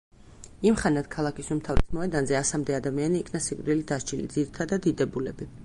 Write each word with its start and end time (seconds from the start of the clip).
იმხანად 0.69 1.09
ქალაქის 1.15 1.51
უმთავრეს 1.55 1.93
მოედანზე 1.97 2.39
ასამდე 2.39 2.77
ადამიანი 2.79 3.21
იქნა 3.27 3.43
სიკვდილით 3.49 3.89
დასჯილი, 3.95 4.29
ძირითადად, 4.35 4.85
დიდებულები. 4.89 5.53